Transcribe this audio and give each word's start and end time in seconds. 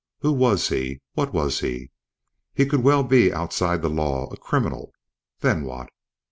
Who 0.21 0.31
was 0.33 0.69
he? 0.69 0.99
What 1.13 1.31
was 1.31 1.59
he? 1.59 1.91
He 2.55 2.65
could 2.65 2.79
well 2.81 3.03
be 3.03 3.31
outside 3.31 3.83
the 3.83 3.87
law, 3.87 4.31
a 4.31 4.35
criminal... 4.37 4.91
Then 5.41 5.63
what? 5.63 5.89